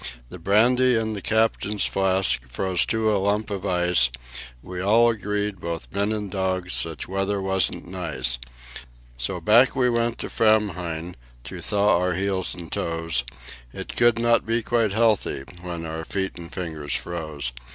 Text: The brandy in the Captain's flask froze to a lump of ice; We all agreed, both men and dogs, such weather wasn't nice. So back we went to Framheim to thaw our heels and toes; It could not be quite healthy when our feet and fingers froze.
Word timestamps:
The 0.29 0.39
brandy 0.39 0.95
in 0.95 1.13
the 1.13 1.21
Captain's 1.21 1.85
flask 1.85 2.49
froze 2.49 2.87
to 2.87 3.15
a 3.15 3.19
lump 3.21 3.51
of 3.51 3.67
ice; 3.67 4.09
We 4.63 4.81
all 4.81 5.11
agreed, 5.11 5.59
both 5.61 5.91
men 5.91 6.11
and 6.11 6.31
dogs, 6.31 6.73
such 6.73 7.07
weather 7.07 7.39
wasn't 7.39 7.87
nice. 7.87 8.39
So 9.19 9.39
back 9.39 9.75
we 9.75 9.91
went 9.91 10.17
to 10.17 10.27
Framheim 10.27 11.13
to 11.43 11.61
thaw 11.61 11.99
our 11.99 12.15
heels 12.15 12.55
and 12.55 12.71
toes; 12.71 13.23
It 13.73 13.95
could 13.95 14.17
not 14.17 14.43
be 14.43 14.63
quite 14.63 14.91
healthy 14.91 15.43
when 15.61 15.85
our 15.85 16.03
feet 16.03 16.35
and 16.39 16.51
fingers 16.51 16.95
froze. 16.95 17.51